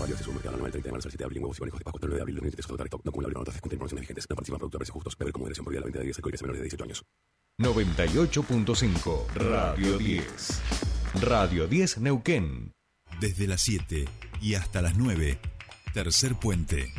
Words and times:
Válidas 0.00 0.18
de 0.18 0.24
supermercado 0.24 0.56
anual 0.56 0.72
30 0.72 0.88
de 0.88 0.92
marzo 0.92 1.08
al 1.08 1.12
7 1.12 1.22
de 1.22 1.24
abril. 1.26 1.40
Huevos 1.40 1.56
y 1.56 1.60
conejos 1.60 1.78
de 1.78 1.84
Pascua 1.84 1.98
hasta 1.98 2.06
el 2.06 2.10
9 2.10 2.16
de 2.16 2.22
abril. 2.22 2.34
Los 2.36 2.44
nutrientes 2.44 2.66
correcto. 2.66 3.00
No 3.04 3.08
acumulable 3.10 3.34
con 3.34 3.40
notas. 3.42 3.60
Contiene 3.60 3.78
promociones 3.78 4.00
vigentes. 4.02 4.26
No 4.28 4.36
participan 4.36 4.58
productos 4.58 4.78
a 4.78 4.80
precios 4.80 4.94
justos. 4.94 5.18
Beber 5.18 5.32
con 5.32 5.40
moderación 5.42 5.64
por 5.64 5.72
día 5.72 5.80
la 5.80 5.86
venta 5.86 5.98
de 5.98 6.04
10 6.06 6.16
alcohólicas 6.18 6.42
menores 6.42 6.60
de 6.60 6.64
18 6.64 6.84
años. 6.84 7.04
98.5 7.60 9.26
Radio 9.34 9.98
10. 9.98 10.62
Radio 11.20 11.68
10 11.68 11.98
Neuquén. 11.98 12.72
Desde 13.20 13.46
las 13.46 13.60
7 13.60 14.08
y 14.40 14.54
hasta 14.54 14.80
las 14.80 14.96
9. 14.96 15.38
Tercer 15.92 16.34
puente. 16.36 16.92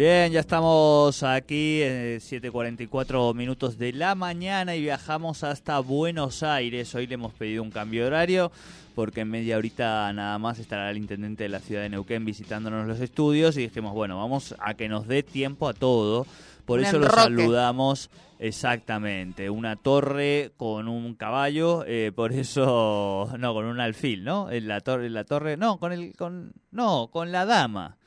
Bien, 0.00 0.32
ya 0.32 0.40
estamos 0.40 1.22
aquí, 1.22 1.82
eh, 1.82 2.20
7.44 2.22 3.34
minutos 3.34 3.76
de 3.76 3.92
la 3.92 4.14
mañana 4.14 4.74
y 4.74 4.80
viajamos 4.80 5.44
hasta 5.44 5.78
Buenos 5.80 6.42
Aires. 6.42 6.94
Hoy 6.94 7.06
le 7.06 7.16
hemos 7.16 7.34
pedido 7.34 7.62
un 7.62 7.70
cambio 7.70 8.00
de 8.00 8.06
horario 8.06 8.50
porque 8.94 9.20
en 9.20 9.28
media 9.28 9.58
horita 9.58 10.10
nada 10.14 10.38
más 10.38 10.58
estará 10.58 10.90
el 10.90 10.96
intendente 10.96 11.42
de 11.42 11.50
la 11.50 11.58
ciudad 11.58 11.82
de 11.82 11.90
Neuquén 11.90 12.24
visitándonos 12.24 12.88
los 12.88 12.98
estudios 12.98 13.58
y 13.58 13.64
dijimos, 13.64 13.92
bueno, 13.92 14.16
vamos 14.16 14.54
a 14.58 14.72
que 14.72 14.88
nos 14.88 15.06
dé 15.06 15.22
tiempo 15.22 15.68
a 15.68 15.74
todo. 15.74 16.26
Por 16.64 16.80
eso 16.80 16.98
lo 16.98 17.10
saludamos 17.10 18.08
exactamente. 18.38 19.50
Una 19.50 19.76
torre 19.76 20.52
con 20.56 20.88
un 20.88 21.14
caballo, 21.14 21.84
eh, 21.86 22.10
por 22.16 22.32
eso, 22.32 23.30
no, 23.38 23.52
con 23.52 23.66
un 23.66 23.80
alfil, 23.80 24.24
¿no? 24.24 24.50
En 24.50 24.66
la 24.66 24.80
torre, 24.80 25.10
la 25.10 25.24
torre, 25.24 25.58
no, 25.58 25.76
con 25.76 25.92
el, 25.92 26.16
con, 26.16 26.54
no, 26.70 27.10
con 27.12 27.32
la 27.32 27.44
dama 27.44 27.98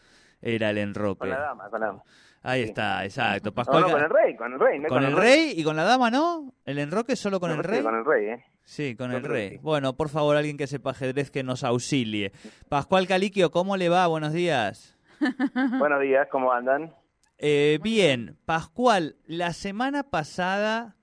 era 0.43 0.69
el 0.69 0.77
enroque. 0.77 1.19
Con 1.19 1.29
la 1.29 1.39
dama, 1.39 1.69
con 1.69 1.79
la 1.79 1.87
dama. 1.87 2.03
Ahí 2.45 2.63
Sí. 2.63 2.67
está, 2.69 3.05
exacto. 3.05 3.53
Pascual 3.53 3.83
no, 3.83 3.91
con 3.91 4.01
el 4.03 4.09
rey, 4.09 4.35
con 4.35 4.51
el 4.53 4.59
rey. 4.59 4.79
no 4.79 4.89
¿Con 4.89 5.03
el 5.05 5.15
rey 5.15 5.53
y 5.55 5.63
con 5.63 5.77
la 5.77 5.83
dama, 5.83 6.11
¿no? 6.11 6.53
¿El 6.65 6.77
enroque 6.77 7.15
solo 7.15 7.39
con 7.39 7.49
No, 7.51 7.55
el 7.55 7.61
sí, 7.61 7.67
rey? 7.71 7.81
Con 7.81 7.95
el 7.95 8.03
rey, 8.05 8.25
¿eh? 8.27 8.45
Sí, 8.65 8.95
con 8.97 9.11
el 9.13 9.23
rey. 9.23 9.57
Bueno, 9.61 9.95
por 9.95 10.09
favor, 10.09 10.35
alguien 10.35 10.57
que 10.57 10.67
sepa 10.67 10.91
ajedrez 10.91 11.31
que 11.31 11.41
nos 11.43 11.63
auxilie. 11.63 12.33
Pascual 12.69 13.07
Caliquio, 13.07 13.49
¿cómo 13.49 13.77
le 13.77 13.87
va? 13.87 14.07
Buenos 14.07 14.33
días. 14.33 14.97
Buenos 15.79 16.01
días, 16.01 16.27
¿cómo 16.29 16.51
andan? 16.51 16.93
Eh, 17.37 17.79
bien, 17.81 18.37
Pascual, 18.45 19.15
la 19.25 19.53
semana 19.53 20.03
pasada 20.03 20.97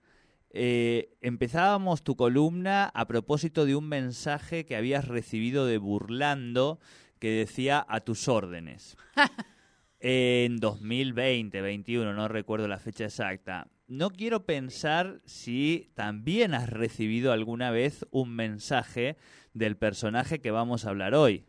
eh, 0.53 1.11
empezábamos 1.23 2.03
tu 2.03 2.17
columna 2.17 2.91
a 2.95 3.07
propósito 3.07 3.65
de 3.65 3.77
un 3.77 3.89
mensaje 3.89 4.65
que 4.67 4.77
habías 4.77 5.07
recibido 5.09 5.65
de 5.67 5.79
Burlando 5.79 6.81
que 7.21 7.31
decía 7.31 7.85
a 7.89 8.01
tus 8.01 8.27
órdenes. 8.27 8.97
en 10.01 10.57
2020, 10.57 11.61
21, 11.61 12.13
no 12.15 12.27
recuerdo 12.27 12.67
la 12.67 12.79
fecha 12.79 13.05
exacta. 13.05 13.69
No 13.87 14.11
quiero 14.11 14.47
pensar 14.47 15.21
si 15.25 15.91
también 15.95 16.55
has 16.55 16.71
recibido 16.71 17.33
alguna 17.33 17.71
vez 17.71 18.07
un 18.11 18.35
mensaje 18.35 19.17
del 19.53 19.77
personaje 19.77 20.41
que 20.41 20.51
vamos 20.51 20.87
a 20.87 20.91
hablar 20.91 21.15
hoy, 21.15 21.45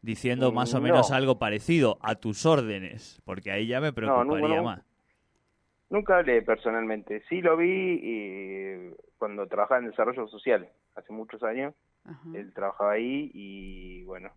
diciendo 0.00 0.52
más 0.52 0.74
o 0.74 0.80
menos 0.80 1.10
no. 1.10 1.16
algo 1.16 1.38
parecido 1.38 1.98
a 2.00 2.14
tus 2.14 2.46
órdenes, 2.46 3.20
porque 3.24 3.50
ahí 3.50 3.66
ya 3.66 3.80
me 3.80 3.92
preocuparía 3.92 4.56
no. 4.56 4.62
más. 4.62 4.82
Nunca 5.90 6.18
hablé 6.18 6.40
personalmente. 6.42 7.22
Sí 7.28 7.40
lo 7.40 7.56
vi 7.56 8.00
y 8.02 8.94
cuando 9.18 9.46
trabajaba 9.46 9.80
en 9.80 9.90
desarrollo 9.90 10.26
social, 10.28 10.68
hace 10.94 11.12
muchos 11.12 11.42
años. 11.42 11.74
Ajá. 12.04 12.28
Él 12.34 12.52
trabajaba 12.52 12.92
ahí 12.92 13.30
y 13.34 14.04
bueno, 14.04 14.30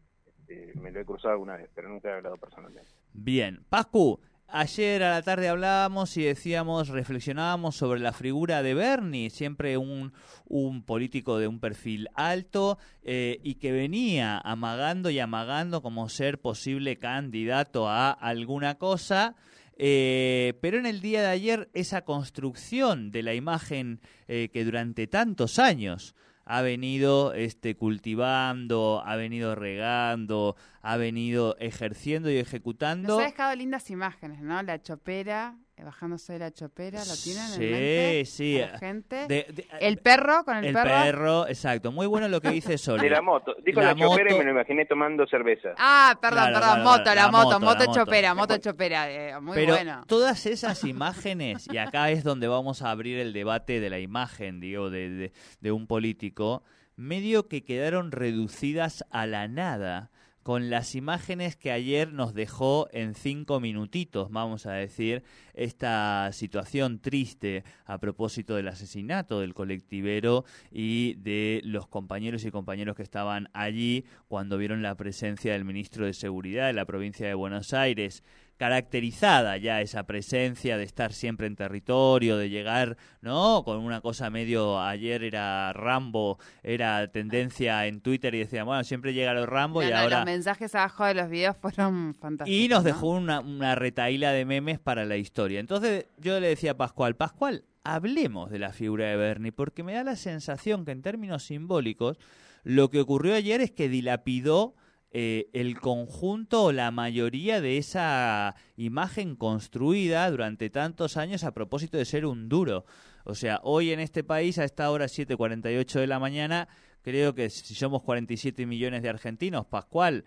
este, 0.47 0.79
me 0.79 0.91
lo 0.91 0.99
he 0.99 1.05
cruzado 1.05 1.33
alguna 1.33 1.57
vez, 1.57 1.69
pero 1.75 1.89
nunca 1.89 2.09
he 2.09 2.13
hablado 2.13 2.37
personalmente. 2.37 2.89
Bien, 3.13 3.63
Pascu, 3.69 4.19
ayer 4.47 5.03
a 5.03 5.11
la 5.11 5.21
tarde 5.21 5.49
hablábamos 5.49 6.15
y 6.17 6.23
decíamos, 6.23 6.89
reflexionábamos 6.89 7.75
sobre 7.75 7.99
la 7.99 8.13
figura 8.13 8.63
de 8.63 8.73
Bernie, 8.73 9.29
siempre 9.29 9.77
un, 9.77 10.13
un 10.45 10.83
político 10.83 11.37
de 11.37 11.47
un 11.47 11.59
perfil 11.59 12.07
alto 12.13 12.77
eh, 13.03 13.39
y 13.43 13.55
que 13.55 13.71
venía 13.71 14.37
amagando 14.39 15.09
y 15.09 15.19
amagando 15.19 15.81
como 15.81 16.07
ser 16.09 16.39
posible 16.39 16.97
candidato 16.97 17.89
a 17.89 18.11
alguna 18.11 18.75
cosa. 18.75 19.35
eh, 19.79 20.53
pero 20.61 20.77
en 20.79 20.85
el 20.85 21.01
día 21.01 21.21
de 21.21 21.27
ayer 21.27 21.69
esa 21.73 22.01
construcción 22.03 23.11
de 23.11 23.21
la 23.23 23.33
imagen 23.35 23.99
eh, 24.27 24.49
que 24.51 24.65
durante 24.65 25.07
tantos 25.07 25.59
años 25.59 26.15
ha 26.49 26.61
venido 26.61 27.33
este, 27.33 27.75
cultivando, 27.75 29.03
ha 29.05 29.15
venido 29.17 29.53
regando, 29.53 30.55
ha 30.81 30.95
venido 30.95 31.57
ejerciendo 31.59 32.31
y 32.31 32.37
ejecutando. 32.37 33.09
Nos 33.09 33.19
ha 33.21 33.25
dejado 33.25 33.55
lindas 33.55 33.89
imágenes, 33.89 34.41
¿no? 34.41 34.63
La 34.63 34.81
chopera, 34.81 35.57
bajándose 35.83 36.33
de 36.33 36.39
la 36.39 36.51
chopera, 36.51 36.99
¿lo 37.05 37.15
tienen 37.15 37.47
Sí, 37.47 37.63
en 37.63 37.71
mente? 37.71 38.25
sí. 38.25 38.57
La 38.59 38.77
gente. 38.79 39.15
De- 39.27 39.45
de- 39.53 39.67
el 39.79 39.97
perro 39.99 40.43
con 40.43 40.57
el, 40.57 40.65
el 40.65 40.73
perro. 40.73 40.89
perro, 40.89 41.47
exacto. 41.47 41.91
Muy 41.91 42.07
bueno 42.07 42.27
lo 42.27 42.41
que 42.41 42.49
dice 42.49 42.77
Sole. 42.77 43.03
De 43.03 43.09
la 43.09 43.21
moto. 43.21 43.55
Dijo 43.65 43.79
La 43.79 43.93
la, 43.93 43.95
chopera 43.95 44.29
y 44.29 44.33
moto- 44.33 44.38
me 44.39 44.43
lo 44.45 44.51
imaginé 44.51 44.85
tomando 44.85 45.27
cerveza. 45.27 45.69
Ah, 45.77 46.17
perdón, 46.21 46.38
Claro, 46.38 46.53
perdón, 46.59 46.69
claro, 46.75 46.83
moto, 46.89 47.03
la, 47.05 47.15
la 47.15 47.27
moto, 47.31 47.45
moto, 47.45 47.59
moto, 47.59 47.79
la 47.79 47.85
moto. 47.88 47.99
chopera, 47.99 48.33
moto 48.33 48.57
chopera, 48.57 49.11
eh, 49.11 49.39
muy 49.39 49.53
Pero 49.55 49.73
bueno. 49.75 50.03
todas 50.07 50.45
esas 50.45 50.83
imágenes, 50.85 51.67
y 51.71 51.77
acá 51.77 52.09
es 52.11 52.23
donde 52.23 52.47
vamos 52.47 52.81
a 52.81 52.91
abrir 52.91 53.19
el 53.19 53.33
debate 53.33 53.79
de 53.79 53.89
la 53.89 53.99
imagen, 53.99 54.59
digo, 54.59 54.89
de, 54.89 55.09
de- 55.09 55.31
de 55.61 55.71
un 55.71 55.88
político, 55.88 56.63
medio 56.95 57.47
que 57.47 57.63
quedaron 57.63 58.11
reducidas 58.11 59.05
a 59.11 59.27
la 59.27 59.47
nada 59.47 60.09
con 60.47 60.69
las 60.69 60.95
imágenes 60.95 61.57
que 61.57 61.73
ayer 61.73 62.13
nos 62.13 62.33
dejó 62.33 62.87
en 62.93 63.15
cinco 63.15 63.59
minutitos, 63.59 64.31
vamos 64.31 64.65
a 64.65 64.71
decir, 64.71 65.23
esta 65.53 66.31
situación 66.31 66.99
triste 66.99 67.65
a 67.83 67.97
propósito 67.97 68.55
del 68.55 68.69
asesinato 68.69 69.41
del 69.41 69.53
colectivero 69.53 70.45
y 70.71 71.15
de 71.15 71.59
los 71.65 71.89
compañeros 71.89 72.45
y 72.45 72.51
compañeros 72.51 72.95
que 72.95 73.03
estaban 73.03 73.49
allí 73.51 74.05
cuando 74.29 74.57
vieron 74.57 74.81
la 74.81 74.95
presencia 74.95 75.51
del 75.51 75.65
ministro 75.65 76.05
de 76.05 76.13
Seguridad 76.13 76.67
de 76.67 76.73
la 76.73 76.85
provincia 76.85 77.27
de 77.27 77.33
Buenos 77.33 77.73
Aires 77.73 78.23
caracterizada 78.57 79.57
ya 79.57 79.81
esa 79.81 80.03
presencia 80.03 80.78
de 80.78 80.84
estar 80.84 81.13
siempre 81.13 81.47
en 81.47 81.56
territorio, 81.56 82.38
de 82.38 82.50
llegar, 82.50 82.97
¿no? 83.22 83.63
Con 83.63 83.78
una 83.78 84.01
cosa 84.01 84.29
medio, 84.29 84.79
ayer 84.79 85.23
era 85.23 85.72
Rambo, 85.73 86.40
era 86.63 87.07
tendencia 87.12 87.85
en 87.85 88.01
Twitter 88.01 88.34
y 88.35 88.40
decía, 88.40 88.63
bueno, 88.63 88.84
siempre 88.84 89.13
llega 89.13 89.34
los 89.34 89.47
Rambo 89.47 89.81
No, 89.81 89.88
y 89.88 89.91
no, 89.91 89.97
ahora... 89.97 90.18
Los 90.18 90.25
mensajes 90.25 90.73
abajo 90.75 91.06
de 91.06 91.13
los 91.13 91.29
videos 91.29 91.56
fueron 91.56 92.16
fantásticos. 92.16 92.59
Y 92.59 92.68
nos 92.68 92.79
¿no? 92.79 92.88
dejó 92.88 93.09
una, 93.09 93.40
una 93.40 93.75
retaíla 93.75 94.31
de 94.31 94.45
memes 94.45 94.79
para 94.79 95.06
la 95.06 95.18
historia. 95.18 95.59
Entonces 95.59 96.07
yo 96.18 96.39
le 96.39 96.47
decía 96.47 96.72
a 96.72 96.78
Pascual, 96.78 97.16
Pascual, 97.16 97.63
hablemos 97.84 98.50
de 98.50 98.59
la 98.59 98.74
figura 98.74 99.07
de 99.07 99.16
Bernie, 99.16 99.51
porque 99.51 99.84
me 99.84 99.94
da 99.94 100.03
la 100.03 100.16
sensación 100.16 100.84
que 100.84 100.91
en 100.91 101.01
términos 101.01 101.44
simbólicos 101.44 102.18
lo 102.63 102.89
que 102.89 103.00
ocurrió 103.00 103.35
ayer 103.35 103.62
es 103.62 103.72
que 103.72 103.88
dilapidó 103.88 104.75
eh, 105.12 105.50
el 105.53 105.79
conjunto 105.79 106.66
o 106.66 106.72
la 106.72 106.91
mayoría 106.91 107.62
de 107.62 107.78
esa 107.78 108.56
imagen 108.75 109.35
construida 109.35 110.29
durante 110.29 110.69
tantos 110.69 111.16
años 111.16 111.44
a 111.44 111.53
propósito 111.53 111.97
de 111.97 112.06
ser 112.06 112.25
un 112.25 112.50
duro. 112.50 112.85
O 113.23 113.34
sea, 113.34 113.59
hoy 113.63 113.91
en 113.91 114.00
este 114.00 114.23
país, 114.23 114.59
a 114.59 114.66
esta 114.66 114.91
hora 114.91 115.06
7.48 115.06 116.00
de 116.00 116.07
la 116.07 116.19
mañana, 116.19 116.68
creo 117.01 117.34
que 117.34 117.50
si 117.50 117.73
somos 117.73 118.03
47 118.03 118.66
millones 118.66 119.01
de 119.01 119.09
argentinos, 119.09 119.66
Pascual, 119.66 120.25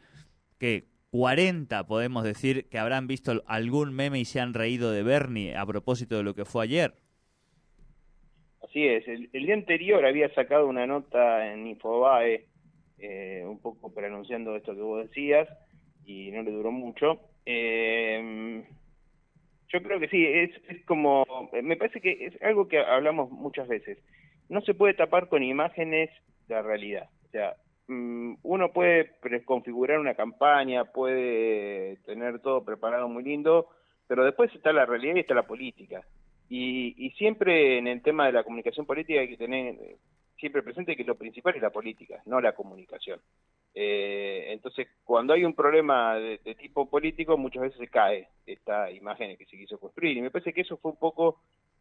que 0.59 0.87
40 1.11 1.87
podemos 1.87 2.25
decir 2.25 2.69
que 2.69 2.79
habrán 2.79 3.07
visto 3.07 3.43
algún 3.47 3.93
meme 3.93 4.21
y 4.21 4.25
se 4.25 4.41
han 4.41 4.55
reído 4.55 4.93
de 4.93 5.03
Bernie 5.03 5.57
a 5.57 5.67
propósito 5.67 6.17
de 6.17 6.23
lo 6.23 6.35
que 6.35 6.45
fue 6.45 6.65
ayer. 6.65 6.95
Así 8.63 8.87
es, 8.87 9.07
el, 9.09 9.29
el 9.33 9.47
día 9.47 9.55
anterior 9.55 10.07
había 10.07 10.33
sacado 10.35 10.67
una 10.67 10.87
nota 10.87 11.53
en 11.53 11.67
Infobae, 11.67 12.47
eh, 13.01 13.45
un 13.47 13.61
poco 13.61 13.93
pronunciando 13.93 14.57
esto 14.57 14.75
que 14.75 14.83
vos 14.83 15.09
decías, 15.09 15.49
y 16.05 16.31
no 16.31 16.43
le 16.43 16.51
duró 16.51 16.71
mucho. 16.71 17.21
Eh, 17.47 18.65
yo 19.73 19.83
creo 19.83 20.01
que 20.01 20.09
sí, 20.09 20.25
es, 20.27 20.51
es 20.69 20.85
como, 20.85 21.25
me 21.63 21.77
parece 21.77 22.01
que 22.01 22.27
es 22.27 22.43
algo 22.43 22.69
que 22.69 22.79
hablamos 22.79 23.31
muchas 23.31 23.69
veces. 23.69 23.99
No 24.49 24.61
se 24.63 24.75
puede 24.75 24.95
tapar 24.95 25.29
con 25.29 25.43
imágenes 25.43 26.11
la 26.49 26.63
realidad. 26.63 27.09
O 27.27 27.31
sea, 27.31 27.55
mm, 27.87 28.35
uno 28.43 28.73
puede 28.73 29.05
preconfigurar 29.21 30.01
una 30.01 30.15
campaña, 30.15 30.87
puede 30.87 31.99
tener 32.05 32.41
todo 32.41 32.65
preparado 32.65 33.09
muy 33.09 33.23
lindo, 33.23 33.69
pero 34.09 34.25
después 34.25 34.53
está 34.55 34.73
la 34.73 34.87
realidad 34.87 35.17
y 35.17 35.21
está 35.21 35.35
la 35.35 35.47
política. 35.47 36.03
Y, 36.49 36.95
y 36.99 37.11
siempre 37.11 37.79
en 37.79 37.87
el 37.87 38.03
tema 38.03 38.27
de 38.27 38.33
la 38.33 38.43
comunicación 38.43 38.87
política 38.87 39.21
hay 39.21 39.29
que 39.29 39.37
tener 39.37 39.77
siempre 40.41 40.63
presente 40.63 40.97
que 40.97 41.05
lo 41.05 41.15
principal 41.15 41.55
es 41.55 41.63
la 41.63 41.71
política, 41.71 42.23
no 42.27 42.41
la 42.41 42.53
comunicación. 42.53 43.21
Eh, 43.75 44.47
entonces, 44.49 44.89
cuando 45.05 45.35
hay 45.35 45.45
un 45.45 45.55
problema 45.55 46.17
de, 46.17 46.39
tipo 46.59 46.89
político, 46.89 47.37
muchas 47.37 47.63
veces 47.63 47.79
se 47.79 47.89
cae 47.89 48.29
esta 48.47 48.91
imagen 48.91 49.37
que 49.37 49.45
se 49.45 49.57
quiso 49.57 49.79
construir. 49.79 50.17
Y 50.17 50.23
me 50.23 50.31
parece 50.31 50.53
que 50.53 50.63
eso 50.63 50.77
fue 50.79 50.93
un 50.93 50.97
poco 50.97 51.41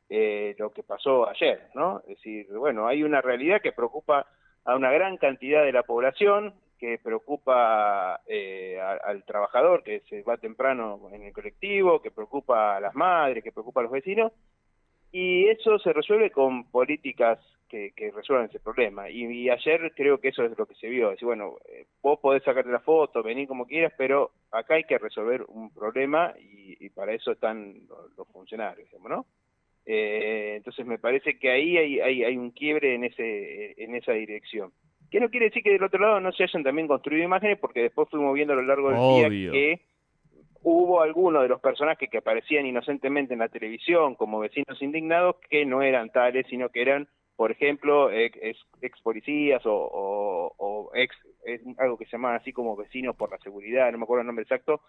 eh, 0.09 0.55
lo 0.59 0.71
que 0.71 0.83
pasó 0.83 1.27
ayer, 1.27 1.69
¿no? 1.73 2.01
Es 2.01 2.17
decir, 2.17 2.47
bueno, 2.51 2.87
hay 2.87 3.03
una 3.03 3.21
realidad 3.21 3.61
que 3.61 3.71
preocupa 3.71 4.27
a 4.65 4.75
una 4.75 4.91
gran 4.91 5.17
cantidad 5.17 5.63
de 5.63 5.71
la 5.71 5.83
población, 5.83 6.53
que 6.77 6.97
preocupa 6.97 8.21
eh, 8.27 8.79
al 8.79 9.23
trabajador 9.25 9.83
que 9.83 10.01
se 10.09 10.21
va 10.21 10.37
temprano 10.37 11.09
en 11.11 11.23
el 11.23 11.33
colectivo, 11.33 12.01
que 12.01 12.11
preocupa 12.11 12.77
a 12.77 12.79
las 12.79 12.95
madres, 12.95 13.43
que 13.43 13.51
preocupa 13.51 13.81
a 13.81 13.83
los 13.83 13.91
vecinos, 13.91 14.31
y 15.11 15.47
eso 15.47 15.79
se 15.79 15.93
resuelve 15.93 16.31
con 16.31 16.65
políticas 16.65 17.39
que, 17.67 17.91
que 17.95 18.11
resuelvan 18.11 18.47
ese 18.49 18.59
problema. 18.59 19.09
Y, 19.09 19.49
ayer 19.49 19.93
creo 19.95 20.19
que 20.19 20.29
eso 20.29 20.43
es 20.43 20.57
lo 20.57 20.65
que 20.65 20.75
se 20.75 20.89
vio, 20.89 21.11
decir, 21.11 21.25
bueno, 21.25 21.57
eh, 21.69 21.85
vos 22.01 22.19
podés 22.19 22.43
sacarte 22.43 22.71
la 22.71 22.79
foto, 22.79 23.23
venir 23.23 23.47
como 23.47 23.65
quieras, 23.65 23.93
pero 23.97 24.31
acá 24.51 24.75
hay 24.75 24.83
que 24.83 24.97
resolver 24.97 25.43
un 25.47 25.71
problema 25.71 26.33
y, 26.39 26.77
y 26.83 26.89
para 26.89 27.13
eso 27.13 27.31
están 27.31 27.87
los, 27.87 28.17
los 28.17 28.27
funcionarios, 28.27 28.89
digamos, 28.89 29.09
¿no? 29.09 29.25
Eh, 29.91 30.55
entonces 30.57 30.85
me 30.85 30.99
parece 30.99 31.39
que 31.39 31.49
ahí 31.49 31.75
hay, 31.77 31.99
hay, 31.99 32.23
hay, 32.23 32.37
un 32.37 32.51
quiebre 32.51 32.93
en, 32.93 33.05
ese, 33.05 33.81
en 33.81 33.95
esa 33.95 34.11
dirección. 34.11 34.71
Que 35.09 35.19
no 35.19 35.29
quiere 35.29 35.47
decir 35.47 35.63
que 35.63 35.71
del 35.71 35.83
otro 35.83 35.99
lado 35.99 36.19
no 36.19 36.31
se 36.31 36.43
hayan 36.43 36.63
también 36.63 36.87
construido 36.87 37.23
imágenes, 37.23 37.57
porque 37.57 37.81
después 37.81 38.07
fuimos 38.09 38.35
viendo 38.35 38.53
a 38.53 38.57
lo 38.57 38.61
largo 38.61 38.89
del 38.89 38.99
Obvio. 38.99 39.29
día 39.29 39.51
que 39.51 39.81
hubo 40.63 41.01
algunos 41.01 41.41
de 41.43 41.49
los 41.49 41.61
personajes 41.61 42.09
que 42.09 42.17
aparecían 42.19 42.65
inocentemente 42.65 43.33
en 43.33 43.39
la 43.39 43.49
televisión 43.49 44.15
como 44.15 44.39
vecinos 44.39 44.81
indignados 44.81 45.37
que 45.49 45.65
no 45.65 45.81
eran 45.81 46.09
tales, 46.09 46.45
sino 46.49 46.69
que 46.69 46.81
eran, 46.81 47.07
por 47.35 47.51
ejemplo, 47.51 48.11
ex, 48.11 48.59
policías 49.03 49.65
o, 49.65 49.73
o, 49.73 50.55
o 50.57 50.91
ex, 50.95 51.15
es 51.45 51.61
algo 51.77 51.97
que 51.97 52.05
se 52.05 52.11
llama 52.11 52.35
así 52.35 52.51
como 52.51 52.75
vecinos 52.75 53.15
por 53.15 53.31
la 53.31 53.37
seguridad, 53.39 53.91
no 53.91 53.97
me 53.97 54.03
acuerdo 54.03 54.21
el 54.21 54.27
nombre 54.27 54.43
exacto, 54.43 54.81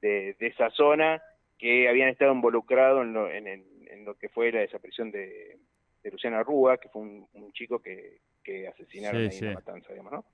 de, 0.00 0.34
de 0.38 0.46
esa 0.46 0.70
zona 0.70 1.22
que 1.58 1.88
habían 1.88 2.08
estado 2.08 2.32
involucrados 2.32 3.02
en, 3.02 3.12
lo, 3.12 3.30
en, 3.30 3.46
en, 3.48 3.64
en, 3.90 4.04
lo 4.04 4.14
que 4.16 4.28
fue 4.28 4.52
la 4.52 4.60
desaparición 4.60 5.10
de, 5.10 5.58
de 6.02 6.10
Luciana 6.10 6.42
Rúa, 6.42 6.78
que 6.78 6.88
fue 6.88 7.02
un, 7.02 7.26
un 7.32 7.52
chico 7.52 7.80
que, 7.80 8.20
que 8.44 8.68
asesinaron 8.68 9.22
Sí, 9.22 9.26
ahí 9.26 9.32
sí. 9.32 9.44
en 9.44 9.50
la 9.50 9.54
matanza, 9.56 9.92
digamos, 9.92 10.12
¿no? 10.12 10.24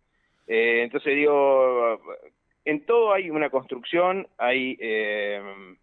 Eh, 0.46 0.82
entonces 0.82 1.14
digo, 1.17 1.99
en 2.65 2.85
todo 2.87 3.13
hay 3.13 3.31
una 3.31 3.51
construcción, 3.51 4.27
hay, 4.39 4.77
eh, 4.81 5.77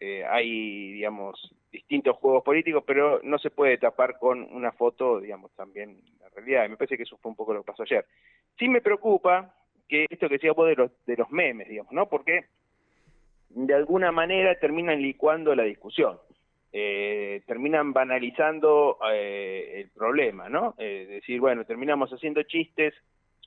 eh, 0.00 0.24
hay, 0.24 0.92
digamos, 0.92 1.54
distintos 1.70 2.16
juegos 2.16 2.42
políticos, 2.44 2.84
pero 2.86 3.20
no 3.22 3.38
se 3.38 3.50
puede 3.50 3.78
tapar 3.78 4.18
con 4.18 4.42
una 4.52 4.72
foto, 4.72 5.20
digamos, 5.20 5.52
también 5.52 6.00
la 6.20 6.28
realidad. 6.30 6.68
Me 6.68 6.76
parece 6.76 6.96
que 6.96 7.04
eso 7.04 7.16
fue 7.18 7.30
un 7.30 7.36
poco 7.36 7.54
lo 7.54 7.62
que 7.62 7.72
pasó 7.72 7.82
ayer. 7.82 8.06
Sí 8.58 8.68
me 8.68 8.80
preocupa 8.80 9.54
que 9.88 10.06
esto 10.08 10.28
que 10.28 10.34
decía 10.34 10.52
vos 10.52 10.68
de 10.68 10.76
los, 10.76 10.90
de 11.06 11.16
los 11.16 11.30
memes, 11.30 11.68
digamos, 11.68 11.92
¿no? 11.92 12.08
Porque 12.08 12.46
de 13.50 13.74
alguna 13.74 14.12
manera 14.12 14.58
terminan 14.58 15.00
licuando 15.00 15.54
la 15.54 15.64
discusión. 15.64 16.18
Eh, 16.74 17.42
terminan 17.46 17.92
banalizando 17.92 18.96
eh, 19.12 19.82
el 19.82 19.90
problema, 19.90 20.48
¿no? 20.48 20.74
Eh, 20.78 21.02
es 21.02 21.08
decir, 21.08 21.38
bueno, 21.38 21.66
terminamos 21.66 22.10
haciendo 22.10 22.42
chistes 22.44 22.94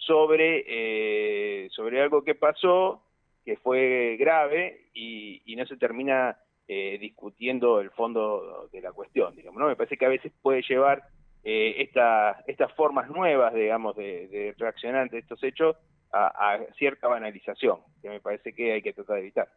sobre, 0.06 0.64
eh, 0.68 1.70
sobre 1.72 2.02
algo 2.02 2.24
que 2.24 2.36
pasó, 2.36 3.04
que 3.44 3.58
fue 3.58 4.18
grave, 4.20 4.90
y, 4.94 5.56
no 5.56 5.66
se 5.66 5.78
termina 5.78 6.38
eh, 6.68 6.98
discutiendo 7.00 7.80
el 7.80 7.90
fondo 7.92 8.70
de 8.72 8.82
la 8.82 8.92
cuestión, 8.92 9.36
digamos, 9.36 9.60
¿no? 9.60 9.68
Me 9.68 9.76
parece 9.76 9.98
que 9.98 10.06
a 10.06 10.10
veces 10.10 10.34
puede 10.42 10.62
llevar 10.64 11.04
eh, 11.44 11.76
esta, 11.84 12.44
estas 12.48 12.74
formas 12.74 13.10
nuevas, 13.10 13.54
digamos, 13.54 13.96
de, 13.96 14.54
reaccionar 14.58 15.04
ante 15.04 15.20
estos 15.20 15.42
hechos 15.44 15.78
a, 16.12 16.60
cierta 16.78 17.08
banalización, 17.08 17.80
que 18.02 18.10
me 18.10 18.20
parece 18.20 18.54
que 18.54 18.74
hay 18.74 18.82
que 18.82 18.94
tratar 18.94 19.16
de 19.16 19.22
evitar. 19.22 19.50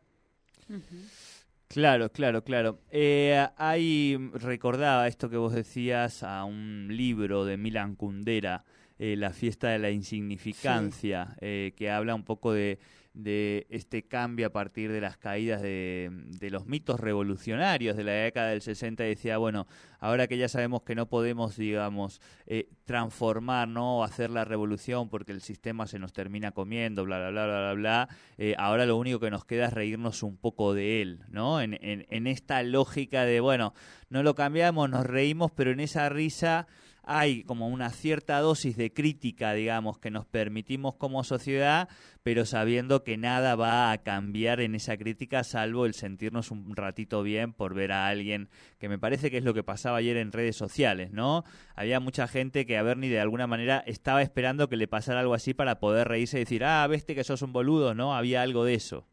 Claro, 1.69 2.11
claro, 2.11 2.43
claro. 2.43 2.79
Eh, 2.91 3.47
hay, 3.57 4.17
recordaba 4.35 5.07
esto 5.07 5.29
que 5.31 5.37
vos 5.37 5.53
decías 5.53 6.23
a 6.23 6.45
un 6.45 6.89
libro 6.91 7.45
de 7.45 7.57
Milan 7.57 7.95
Kundera, 7.95 8.65
eh, 8.99 9.17
La 9.17 9.33
fiesta 9.33 9.69
de 9.69 9.79
la 9.79 9.91
insignificancia, 9.91 11.29
sí. 11.33 11.37
eh, 11.41 11.75
que 11.77 11.91
habla 11.91 12.15
un 12.15 12.25
poco 12.25 12.53
de, 12.53 12.79
de, 13.19 13.67
este 13.69 14.05
cambio 14.05 14.47
a 14.47 14.51
partir 14.51 14.93
de 14.93 15.01
las 15.01 15.17
caídas 15.17 15.61
de, 15.61 16.09
de, 16.13 16.51
los 16.51 16.67
mitos 16.67 17.01
revolucionarios 17.01 17.97
de 17.97 18.05
la 18.05 18.13
década 18.13 18.51
del 18.51 18.63
60. 18.63 19.05
Y 19.05 19.09
decía, 19.09 19.39
bueno, 19.39 19.67
ahora 19.99 20.29
que 20.29 20.39
ya 20.39 20.49
sabemos 20.49 20.83
que 20.83 20.95
no 20.95 21.09
podemos, 21.09 21.57
digamos, 21.57 22.21
eh, 22.47 22.69
transformar, 22.85 23.69
¿no? 23.69 23.99
O 23.99 24.05
hacer 24.05 24.31
la 24.31 24.45
revolución 24.45 25.09
porque 25.09 25.33
el 25.33 25.41
sistema 25.41 25.87
se 25.87 25.99
nos 25.99 26.13
termina 26.13 26.53
comiendo, 26.53 27.05
bla, 27.05 27.19
bla, 27.19 27.31
bla, 27.31 27.47
bla, 27.47 27.61
bla, 27.61 27.73
bla. 27.75 28.09
Eh, 28.39 28.55
ahora 28.57 28.87
lo 28.87 28.97
único 28.97 29.19
que 29.19 29.31
nos 29.31 29.45
queda 29.45 29.67
es 29.67 29.73
reírnos 29.73 30.23
un 30.23 30.37
poco 30.37 30.73
de 30.73 31.03
él, 31.03 31.21
¿no? 31.29 31.61
En, 31.61 31.75
en, 31.83 32.07
en 32.09 32.27
esta 32.29 32.63
lógica 32.63 33.25
de, 33.25 33.41
bueno, 33.41 33.75
no 34.11 34.23
lo 34.23 34.37
cambiamos, 34.37 34.89
nos 34.89 35.05
reímos, 35.05 35.51
pero 35.51 35.73
en 35.73 35.81
esa 35.81 36.09
risa 36.09 36.69
hay 37.09 37.43
como 37.43 37.69
una 37.69 37.89
cierta 37.89 38.39
dosis 38.41 38.77
de 38.77 38.93
crítica, 38.93 39.55
digamos, 39.55 39.99
que 39.99 40.11
nos 40.11 40.27
permitimos 40.27 40.95
como 40.95 41.25
sociedad, 41.25 41.89
pero 42.23 42.45
sabiendo 42.45 43.03
que 43.03 43.17
nada 43.17 43.57
va 43.57 43.91
a 43.91 43.99
cambiar 44.03 44.61
en 44.61 44.75
esa 44.75 44.99
crítica 44.99 45.43
salvo 45.43 45.87
el 45.87 45.95
sentirnos 45.95 46.51
un 46.51 46.77
ratito 46.77 47.23
bien 47.23 47.55
por 47.55 47.73
ver 47.73 47.93
a 47.93 48.09
alguien, 48.09 48.51
que 48.79 48.91
me 48.91 48.99
parece 48.99 49.31
que 49.31 49.39
es 49.39 49.45
lo 49.45 49.55
que 49.55 49.65
pasaba 49.65 49.97
ayer 49.97 50.19
en 50.19 50.33
redes 50.33 50.57
sociales, 50.57 51.11
¿no? 51.11 51.45
Había 51.75 51.99
mucha 51.99 52.29
gente 52.29 52.67
que 52.67 52.77
a 52.77 52.83
Bernie 52.83 53.09
de 53.09 53.21
alguna 53.21 53.47
manera 53.47 53.83
estaba 53.87 54.21
esperando 54.21 54.69
que 54.69 54.77
le 54.77 54.87
pasara 54.87 55.21
algo 55.21 55.33
así 55.33 55.55
para 55.55 55.81
poder 55.81 56.09
reírse 56.09 56.37
y 56.37 56.41
decir, 56.41 56.63
ah, 56.63 56.87
veste 56.87 57.15
que 57.15 57.25
sos 57.25 57.41
un 57.41 57.55
boludo, 57.55 57.95
¿no? 57.95 58.15
Había 58.15 58.43
algo 58.43 58.65
de 58.65 58.75
eso. 58.75 59.07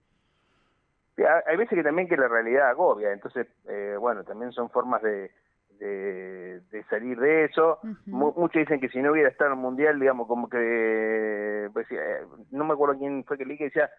Hay 1.47 1.55
veces 1.55 1.77
que 1.77 1.83
también 1.83 2.09
que 2.09 2.17
la 2.17 2.27
realidad 2.27 2.69
agobia, 2.69 3.13
entonces, 3.13 3.47
eh, 3.69 3.95
bueno, 3.97 4.25
también 4.25 4.51
son 4.51 4.69
formas 4.69 5.01
de 5.01 5.31
de, 5.79 6.61
de, 6.71 6.83
salir 6.89 7.17
de 7.19 7.45
eso. 7.45 7.79
Uh 7.83 7.87
-huh. 7.87 8.35
Muchos 8.35 8.59
dicen 8.59 8.79
que 8.79 8.89
si 8.89 8.99
no 8.99 9.11
hubiera 9.11 9.29
estado 9.29 9.51
en 9.51 9.57
el 9.57 9.63
mundial, 9.63 9.99
digamos, 9.99 10.27
como 10.27 10.49
que, 10.49 11.69
pues, 11.73 11.87
eh, 11.91 12.21
no 12.51 12.65
me 12.65 12.73
acuerdo 12.73 12.97
quién 12.97 13.23
fue 13.23 13.37
que 13.37 13.45
leí 13.45 13.57
que 13.57 13.65
decía, 13.65 13.89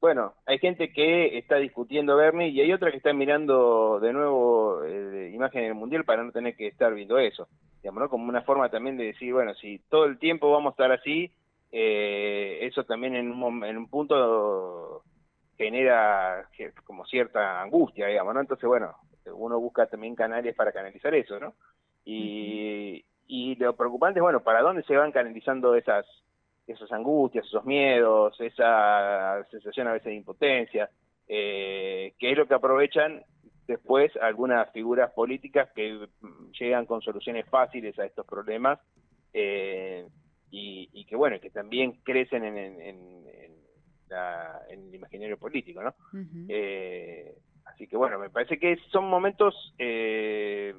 bueno, 0.00 0.34
hay 0.44 0.58
gente 0.58 0.92
que 0.92 1.38
está 1.38 1.56
discutiendo 1.56 2.16
Bernie 2.16 2.48
y 2.48 2.60
hay 2.60 2.72
otra 2.72 2.90
que 2.90 2.98
está 2.98 3.12
mirando 3.12 3.98
de 4.00 4.12
nuevo 4.12 4.84
eh, 4.84 5.30
imagen 5.34 5.62
del 5.62 5.74
mundial 5.74 6.04
para 6.04 6.22
no 6.22 6.32
tener 6.32 6.54
que 6.54 6.66
estar 6.66 6.92
viendo 6.94 7.18
eso. 7.18 7.48
Digamos, 7.82 8.02
¿no? 8.02 8.08
Como 8.08 8.28
una 8.28 8.42
forma 8.42 8.68
también 8.68 8.96
de 8.96 9.04
decir, 9.04 9.32
bueno, 9.32 9.54
si 9.54 9.78
todo 9.88 10.04
el 10.04 10.18
tiempo 10.18 10.50
vamos 10.50 10.70
a 10.70 10.74
estar 10.74 10.92
así, 10.92 11.32
eh, 11.72 12.58
eso 12.62 12.84
también 12.84 13.14
en 13.16 13.32
un, 13.32 13.64
en 13.64 13.76
un 13.76 13.88
punto 13.88 15.02
genera 15.56 16.48
como 16.84 17.06
cierta 17.06 17.62
angustia, 17.62 18.06
digamos, 18.06 18.34
¿no? 18.34 18.40
Entonces, 18.40 18.68
bueno, 18.68 18.94
uno 19.32 19.58
busca 19.60 19.86
también 19.86 20.14
canales 20.14 20.54
para 20.54 20.72
canalizar 20.72 21.14
eso, 21.14 21.38
¿no? 21.40 21.54
Y, 22.04 23.04
y 23.26 23.54
lo 23.56 23.74
preocupante 23.74 24.20
es, 24.20 24.22
bueno, 24.22 24.42
¿para 24.42 24.62
dónde 24.62 24.82
se 24.84 24.96
van 24.96 25.12
canalizando 25.12 25.74
esas 25.74 26.06
esas 26.66 26.90
angustias, 26.90 27.46
esos 27.46 27.64
miedos, 27.64 28.40
esa 28.40 29.44
sensación 29.50 29.86
a 29.86 29.92
veces 29.92 30.06
de 30.06 30.14
impotencia, 30.16 30.90
eh, 31.28 32.14
que 32.18 32.32
es 32.32 32.36
lo 32.36 32.46
que 32.46 32.54
aprovechan 32.54 33.22
después 33.66 34.10
algunas 34.20 34.70
figuras 34.72 35.12
políticas 35.12 35.70
que 35.74 36.08
llegan 36.58 36.86
con 36.86 37.02
soluciones 37.02 37.46
fáciles 37.48 37.98
a 37.98 38.04
estos 38.04 38.26
problemas 38.26 38.80
eh, 39.32 40.06
y, 40.50 40.88
y, 40.92 41.04
que, 41.04 41.16
bueno, 41.16 41.38
que 41.40 41.50
también 41.50 41.92
crecen 42.02 42.44
en, 42.44 42.56
en, 42.56 42.80
en, 42.80 43.56
la, 44.08 44.62
en 44.68 44.88
el 44.88 44.94
imaginario 44.94 45.36
político, 45.38 45.82
¿no? 45.82 45.94
Uh 46.12 46.16
-huh. 46.16 46.46
eh, 46.48 47.34
Así 47.66 47.86
que 47.86 47.96
bueno, 47.96 48.18
me 48.18 48.30
parece 48.30 48.58
que 48.58 48.76
son 48.90 49.04
momentos, 49.08 49.74
eh, 49.78 50.74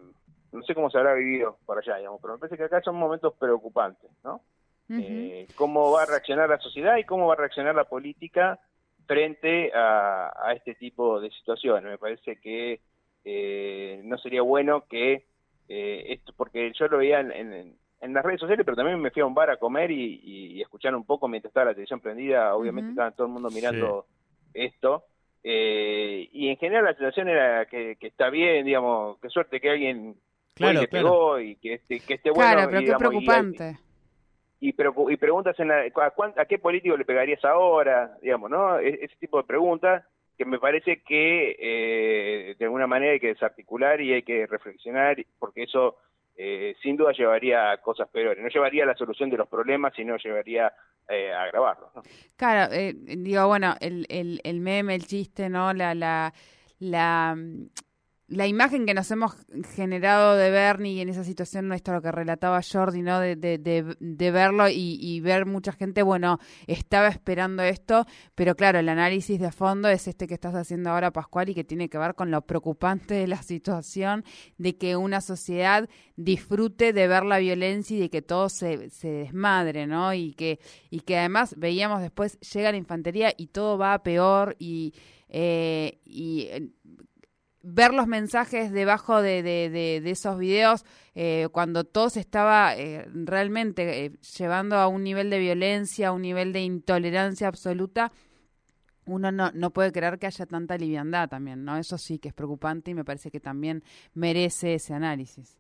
no 0.51 0.63
sé 0.63 0.74
cómo 0.74 0.89
se 0.89 0.98
habrá 0.98 1.13
vivido 1.13 1.58
por 1.65 1.77
allá, 1.77 1.98
digamos, 1.98 2.20
pero 2.22 2.34
me 2.34 2.39
parece 2.39 2.58
que 2.58 2.63
acá 2.63 2.82
son 2.82 2.96
momentos 2.96 3.34
preocupantes, 3.38 4.10
¿no? 4.24 4.41
Uh 4.89 4.94
-huh. 4.94 5.03
eh, 5.06 5.48
cómo 5.56 5.91
va 5.91 6.03
a 6.03 6.06
reaccionar 6.06 6.50
la 6.50 6.60
sociedad 6.60 6.98
y 6.98 7.03
cómo 7.03 7.27
va 7.27 7.34
a 7.34 7.38
reaccionar 7.38 7.75
la 7.75 7.84
política 7.84 8.60
frente 9.06 9.72
a, 9.74 10.34
a 10.41 10.53
este 10.53 10.75
tipo 10.75 11.20
de 11.20 11.29
situaciones. 11.32 11.84
Me 11.84 11.98
parece 11.98 12.39
que 12.39 12.79
eh, 13.25 14.01
no 14.03 14.17
sería 14.17 14.41
bueno 14.41 14.86
que 14.88 15.25
eh, 15.67 16.06
esto, 16.08 16.34
porque 16.36 16.72
yo 16.74 16.88
lo 16.88 16.98
veía 17.00 17.20
en, 17.20 17.32
en, 17.32 17.77
en, 18.00 18.13
las 18.13 18.24
redes 18.24 18.39
sociales, 18.39 18.63
pero 18.65 18.77
también 18.77 19.01
me 19.01 19.12
fui 19.12 19.22
a 19.22 19.25
un 19.25 19.34
bar 19.34 19.50
a 19.50 19.58
comer 19.58 19.91
y, 19.91 20.22
y, 20.24 20.53
y 20.53 20.62
escuchar 20.62 20.96
un 20.96 21.06
poco 21.06 21.27
mientras 21.27 21.50
estaba 21.50 21.65
la 21.65 21.72
televisión 21.74 22.00
prendida, 22.00 22.56
obviamente 22.56 22.88
uh 22.88 22.89
-huh. 22.89 22.94
estaba 22.94 23.12
todo 23.12 23.27
el 23.27 23.34
mundo 23.34 23.50
mirando 23.50 24.06
sí. 24.53 24.62
esto. 24.62 25.03
Eh, 25.44 26.29
y 26.32 26.50
en 26.50 26.58
general 26.58 26.86
la 26.86 26.94
sensación 26.94 27.29
era 27.29 27.65
que, 27.65 27.96
que, 28.00 28.08
está 28.08 28.29
bien, 28.29 28.65
digamos, 28.65 29.17
qué 29.22 29.29
suerte 29.29 29.62
que 29.62 29.70
alguien 29.70 30.15
claro, 30.53 30.82
le 30.82 30.88
claro. 30.88 31.08
pegó 31.08 31.39
y 31.39 31.56
que, 31.56 31.75
esté, 31.75 32.00
que 32.00 32.15
esté 32.15 32.32
bueno. 32.32 32.51
Claro, 32.53 32.70
pero 32.70 32.79
digamos, 32.79 33.01
qué 33.01 33.08
preocupante. 33.08 33.77
Y, 34.60 34.70
y, 34.70 34.72
y, 34.72 35.13
y 35.13 35.17
preguntas 35.17 35.60
en 35.60 35.67
la, 35.70 35.82
a, 35.82 36.41
a, 36.41 36.46
qué 36.46 36.58
político 36.60 36.98
le 36.98 37.06
pegarías 37.06 37.44
ahora, 37.46 38.17
digamos, 38.22 38.50
¿no? 38.50 38.79
E, 38.79 39.00
ese 39.03 39.15
tipo 39.20 39.38
de 39.38 39.44
preguntas 39.44 40.03
que 40.38 40.46
me 40.46 40.60
parece 40.60 41.01
que 41.01 41.56
eh, 41.60 42.56
de 42.58 42.65
alguna 42.65 42.86
manera 42.86 43.13
hay 43.13 43.20
que 43.20 43.34
desarticular 43.34 44.00
y 44.01 44.13
hay 44.13 44.24
que 44.24 44.46
reflexionar, 44.46 45.17
porque 45.39 45.63
eso 45.63 45.98
eh, 46.39 46.75
sin 46.84 46.96
duda 46.96 47.13
llevaría 47.13 47.72
a 47.72 47.77
cosas 47.82 48.08
peores. 48.10 48.41
No 48.41 48.50
llevaría 48.50 48.84
a 48.84 48.88
la 48.88 48.96
solución 48.96 49.29
de 49.32 49.38
los 49.38 49.48
problemas, 49.48 49.94
sino 49.96 50.17
llevaría 50.17 50.72
eh, 51.10 51.34
a 51.34 51.44
agravarlos. 51.44 51.89
¿no? 51.96 52.03
Claro, 52.36 52.72
eh, 52.72 52.94
digo, 52.96 53.48
bueno, 53.48 53.74
el, 53.79 54.06
el, 54.10 54.60
meme, 54.60 54.94
el 54.94 55.08
chiste, 55.08 55.50
¿no? 55.50 55.74
La, 55.74 55.96
la, 55.96 57.36
la 58.29 58.46
imagen 58.46 58.86
que 58.86 58.93
nos 58.93 59.10
hemos 59.12 59.36
generado 59.74 60.36
de 60.36 60.51
Bernie 60.51 61.01
en 61.01 61.07
esa 61.07 61.24
situación 61.24 61.69
nuestra, 61.69 61.96
lo 61.96 62.01
que 62.01 62.12
relataba 62.12 62.62
Jordi, 62.62 63.01
¿no? 63.01 63.22
De, 63.22 63.38
de, 63.38 63.57
de, 63.57 63.96
de 64.00 64.31
verlo 64.31 64.67
y, 64.67 64.98
y, 65.01 65.22
ver 65.22 65.46
mucha 65.46 65.72
gente, 65.72 66.03
bueno, 66.03 66.39
estaba 66.67 67.07
esperando 67.07 67.63
esto, 67.63 68.05
pero 68.36 68.55
claro, 68.55 68.79
el 68.79 68.89
análisis 68.89 69.39
de 69.39 69.51
fondo 69.51 69.88
es 69.88 70.10
este 70.10 70.27
que 70.27 70.34
estás 70.34 70.55
haciendo 70.55 70.89
ahora, 70.89 71.12
Pascual, 71.12 71.50
y 71.50 71.55
que 71.55 71.63
tiene 71.63 71.88
que 71.88 71.98
ver 71.98 72.15
con 72.15 72.29
lo 72.29 72.41
preocupante 72.41 73.13
de 73.13 73.27
la 73.27 73.41
situación, 73.41 74.25
de 74.57 74.77
que 74.77 74.98
una 74.98 75.22
sociedad 75.22 75.88
disfrute 76.17 76.91
de 76.91 77.07
ver 77.07 77.24
la 77.24 77.38
violencia 77.38 77.96
y 77.96 78.01
de 78.01 78.10
que 78.10 78.22
todo 78.22 78.50
se, 78.50 78.89
se 78.89 79.07
desmadre, 79.10 79.88
¿no? 79.88 80.13
Y 80.13 80.34
que, 80.34 80.60
y 80.89 81.00
que 81.00 81.17
además 81.17 81.55
veíamos 81.57 82.01
después, 82.01 82.38
llega 82.41 82.72
la 82.72 82.77
infantería 82.77 83.34
y 83.38 83.48
todo 83.48 83.77
va 83.77 83.93
a 83.93 84.03
peor 84.03 84.57
y... 84.60 84.93
Eh, 85.29 86.00
y 86.05 86.48
ver 87.64 87.94
los 87.94 88.08
mensajes 88.08 88.72
debajo 88.72 89.22
de, 89.22 89.44
de, 89.44 89.70
de, 89.70 90.10
esos 90.10 90.38
videos 90.38 90.86
eh, 91.16 91.48
cuando 91.52 91.84
todo 91.84 92.10
se 92.10 92.20
estaba 92.20 92.76
eh, 92.76 93.06
realmente 93.14 94.06
eh, 94.06 94.12
llevando 94.38 94.78
a 94.78 94.88
un 94.88 95.04
nivel 95.04 95.30
de 95.30 95.40
violencia, 95.40 96.10
a 96.10 96.12
un 96.12 96.22
nivel 96.22 96.54
de 96.54 96.62
intolerancia 96.62 97.48
absoluta, 97.48 98.12
uno 99.06 99.32
no, 99.32 99.52
no 99.54 99.72
puede 99.72 99.92
creer 99.92 100.20
que 100.20 100.28
haya 100.28 100.46
tanta 100.46 100.78
liviandad 100.78 101.30
también, 101.30 101.64
¿no? 101.64 101.78
Eso 101.78 101.98
sí 101.98 102.20
que 102.20 102.30
es 102.30 102.34
preocupante 102.34 102.92
y 102.92 102.94
me 102.94 103.06
parece 103.06 103.32
que 103.32 103.40
también 103.40 103.84
merece 104.14 104.76
ese 104.76 104.94
análisis. 104.94 105.58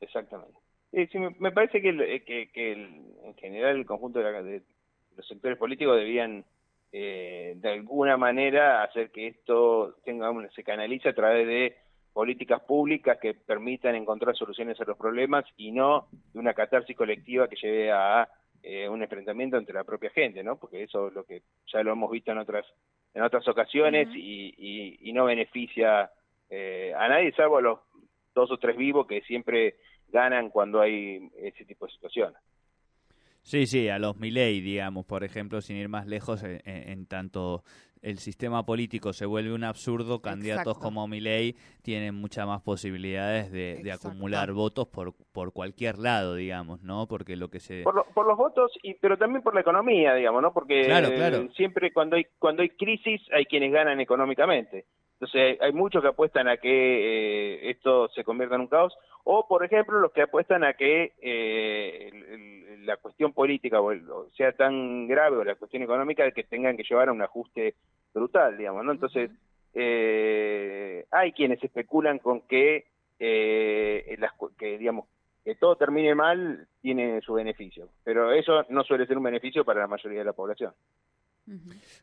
Exactamente. 0.00 0.58
Sí, 0.92 1.06
sí 1.06 1.18
me, 1.18 1.52
parece 1.52 1.80
que, 1.80 1.90
el, 1.90 2.24
que, 2.24 2.50
que 2.52 2.72
el, 2.72 2.84
en 3.24 3.34
general 3.34 3.76
el 3.76 3.86
conjunto 3.86 4.18
de, 4.18 4.24
la, 4.24 4.42
de 4.42 4.62
los 5.16 5.26
sectores 5.26 5.58
políticos 5.58 5.96
debían 5.96 6.44
eh, 6.98 7.52
de 7.56 7.72
alguna 7.72 8.16
manera 8.16 8.82
hacer 8.82 9.10
que 9.10 9.26
esto 9.26 9.96
tenga 10.02 10.32
se 10.54 10.64
canalice 10.64 11.10
a 11.10 11.14
través 11.14 11.46
de 11.46 11.76
políticas 12.14 12.62
públicas 12.62 13.18
que 13.20 13.34
permitan 13.34 13.94
encontrar 13.94 14.34
soluciones 14.34 14.80
a 14.80 14.84
los 14.84 14.96
problemas 14.96 15.44
y 15.58 15.72
no 15.72 16.08
de 16.32 16.38
una 16.38 16.54
catarsis 16.54 16.96
colectiva 16.96 17.48
que 17.48 17.56
lleve 17.56 17.92
a 17.92 18.26
eh, 18.62 18.88
un 18.88 19.02
enfrentamiento 19.02 19.58
entre 19.58 19.74
la 19.74 19.84
propia 19.84 20.08
gente, 20.08 20.42
¿no? 20.42 20.56
Porque 20.56 20.84
eso 20.84 21.08
es 21.08 21.12
lo 21.12 21.24
que 21.24 21.42
ya 21.70 21.82
lo 21.82 21.92
hemos 21.92 22.10
visto 22.10 22.32
en 22.32 22.38
otras 22.38 22.64
en 23.12 23.22
otras 23.22 23.46
ocasiones 23.46 24.08
uh 24.08 24.12
-huh. 24.12 24.16
y, 24.16 24.54
y, 24.56 25.10
y, 25.10 25.12
no 25.12 25.26
beneficia 25.26 26.10
eh, 26.48 26.94
a 26.96 27.08
nadie 27.08 27.32
salvo 27.32 27.58
a 27.58 27.60
los 27.60 27.78
dos 28.34 28.50
o 28.50 28.56
tres 28.56 28.74
vivos 28.74 29.06
que 29.06 29.20
siempre 29.20 29.74
ganan 30.08 30.48
cuando 30.48 30.80
hay 30.80 31.28
ese 31.36 31.66
tipo 31.66 31.84
de 31.84 31.92
situaciones. 31.92 32.38
Sí, 33.46 33.66
sí, 33.66 33.88
a 33.88 34.00
los 34.00 34.16
Milei, 34.16 34.60
digamos, 34.60 35.06
por 35.06 35.22
ejemplo, 35.22 35.60
sin 35.60 35.76
ir 35.76 35.88
más 35.88 36.08
lejos, 36.08 36.42
en, 36.42 36.60
en, 36.64 37.06
tanto 37.06 37.62
el 38.02 38.18
sistema 38.18 38.66
político 38.66 39.12
se 39.12 39.24
vuelve 39.24 39.52
un 39.52 39.62
absurdo, 39.62 40.20
candidatos 40.20 40.72
Exacto. 40.72 40.80
como 40.80 41.06
Milei 41.06 41.54
tienen 41.80 42.16
muchas 42.16 42.44
más 42.44 42.60
posibilidades 42.62 43.52
de, 43.52 43.82
de 43.84 43.92
acumular 43.92 44.50
votos 44.50 44.88
por, 44.88 45.14
por 45.30 45.52
cualquier 45.52 45.96
lado, 45.98 46.34
digamos, 46.34 46.82
¿no? 46.82 47.06
Porque 47.06 47.36
lo 47.36 47.48
que 47.48 47.60
se... 47.60 47.84
Por, 47.84 47.94
lo, 47.94 48.04
por 48.06 48.26
los 48.26 48.36
votos, 48.36 48.72
y 48.82 48.94
pero 48.94 49.16
también 49.16 49.44
por 49.44 49.54
la 49.54 49.60
economía, 49.60 50.12
digamos, 50.14 50.42
¿no? 50.42 50.52
Porque 50.52 50.82
claro, 50.86 51.14
claro. 51.14 51.36
Eh, 51.36 51.50
siempre 51.54 51.92
cuando 51.92 52.16
hay, 52.16 52.26
cuando 52.40 52.62
hay 52.62 52.70
crisis 52.70 53.22
hay 53.32 53.46
quienes 53.46 53.72
ganan 53.72 54.00
económicamente. 54.00 54.86
Entonces 55.20 55.56
hay 55.60 55.72
muchos 55.72 56.02
que 56.02 56.08
apuestan 56.08 56.48
a 56.48 56.56
que 56.56 56.68
eh, 56.68 57.70
esto 57.70 58.08
se 58.08 58.24
convierta 58.24 58.56
en 58.56 58.62
un 58.62 58.66
caos, 58.66 58.92
o 59.28 59.46
por 59.48 59.64
ejemplo 59.64 59.98
los 59.98 60.12
que 60.12 60.22
apuestan 60.22 60.62
a 60.62 60.74
que 60.74 61.12
eh, 61.20 62.10
el, 62.12 62.22
el, 62.24 62.86
la 62.86 62.96
cuestión 62.96 63.32
política 63.32 63.80
o, 63.80 63.90
el, 63.90 64.08
o, 64.08 64.30
sea 64.36 64.52
tan 64.52 65.08
grave 65.08 65.36
o 65.36 65.44
la 65.44 65.56
cuestión 65.56 65.82
económica 65.82 66.30
que 66.30 66.44
tengan 66.44 66.76
que 66.76 66.84
llevar 66.84 67.08
a 67.08 67.12
un 67.12 67.20
ajuste 67.20 67.74
brutal, 68.14 68.56
digamos, 68.56 68.84
¿no? 68.84 68.92
Entonces 68.92 69.32
eh, 69.74 71.06
hay 71.10 71.32
quienes 71.32 71.62
especulan 71.62 72.20
con 72.20 72.42
que, 72.42 72.86
eh, 73.18 74.16
las, 74.20 74.32
que 74.56 74.78
digamos 74.78 75.06
que 75.44 75.56
todo 75.56 75.74
termine 75.74 76.14
mal 76.14 76.68
tiene 76.80 77.20
su 77.20 77.34
beneficio, 77.34 77.88
pero 78.04 78.32
eso 78.32 78.64
no 78.68 78.84
suele 78.84 79.06
ser 79.06 79.16
un 79.18 79.24
beneficio 79.24 79.64
para 79.64 79.80
la 79.80 79.88
mayoría 79.88 80.20
de 80.20 80.24
la 80.24 80.34
población. 80.34 80.72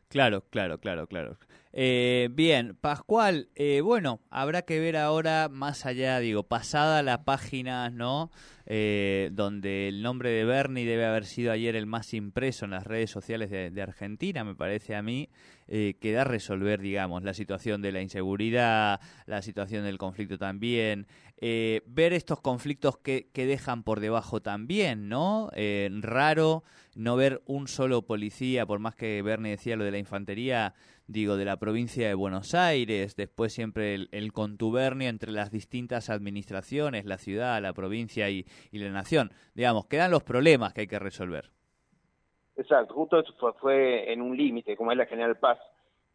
Claro, 0.08 0.44
claro, 0.48 0.78
claro, 0.78 1.06
claro. 1.06 1.38
Eh, 1.72 2.28
bien, 2.32 2.76
Pascual, 2.80 3.48
eh, 3.56 3.80
bueno, 3.80 4.20
habrá 4.30 4.62
que 4.62 4.78
ver 4.78 4.96
ahora 4.96 5.48
más 5.50 5.86
allá, 5.86 6.20
digo, 6.20 6.44
pasada 6.44 7.02
la 7.02 7.24
página, 7.24 7.90
¿no? 7.90 8.30
Eh, 8.66 9.30
donde 9.32 9.88
el 9.88 10.02
nombre 10.02 10.30
de 10.30 10.44
Bernie 10.44 10.86
debe 10.86 11.04
haber 11.04 11.26
sido 11.26 11.52
ayer 11.52 11.74
el 11.76 11.86
más 11.86 12.14
impreso 12.14 12.64
en 12.64 12.70
las 12.70 12.86
redes 12.86 13.10
sociales 13.10 13.50
de, 13.50 13.70
de 13.70 13.82
Argentina, 13.82 14.44
me 14.44 14.54
parece 14.54 14.94
a 14.94 15.02
mí, 15.02 15.28
eh, 15.68 16.24
resolver, 16.24 16.80
digamos, 16.80 17.22
la 17.22 17.34
situación 17.34 17.82
de 17.82 17.92
la 17.92 18.00
inseguridad, 18.00 19.00
la 19.26 19.42
situación 19.42 19.84
del 19.84 19.98
conflicto 19.98 20.38
también, 20.38 21.06
eh, 21.38 21.82
ver 21.86 22.12
estos 22.12 22.40
conflictos 22.40 22.98
que, 22.98 23.28
que, 23.32 23.46
dejan 23.46 23.82
por 23.82 24.00
debajo 24.00 24.40
también, 24.40 25.08
¿no? 25.08 25.50
Eh, 25.54 25.90
raro 26.00 26.64
no 26.94 27.16
ver 27.16 27.42
un 27.46 27.68
solo 27.68 28.02
policía, 28.02 28.66
por 28.66 28.78
más 28.78 28.94
que 28.94 29.20
Bernie 29.22 29.50
decía 29.50 29.76
lo 29.76 29.84
de 29.84 29.90
la 29.90 29.98
infantería, 29.98 30.74
digo, 31.06 31.36
de 31.36 31.44
la 31.44 31.58
provincia 31.58 32.06
de 32.06 32.14
Buenos 32.14 32.54
Aires, 32.54 33.16
después 33.16 33.52
siempre 33.52 33.94
el, 33.94 34.08
el 34.12 34.32
contubernio 34.32 35.08
entre 35.08 35.32
las 35.32 35.50
distintas 35.50 36.08
administraciones, 36.08 37.04
la 37.04 37.18
ciudad, 37.18 37.60
la 37.60 37.72
provincia 37.72 38.30
y, 38.30 38.46
y 38.70 38.78
la 38.78 38.90
nación. 38.90 39.32
Digamos, 39.54 39.86
quedan 39.86 40.10
los 40.10 40.22
problemas 40.22 40.72
que 40.72 40.82
hay 40.82 40.86
que 40.86 40.98
resolver. 40.98 41.50
Exacto, 42.56 42.94
justo 42.94 43.22
fue, 43.38 43.52
fue 43.54 44.12
en 44.12 44.22
un 44.22 44.36
límite, 44.36 44.76
como 44.76 44.92
es 44.92 44.98
la 44.98 45.06
General 45.06 45.36
Paz, 45.36 45.58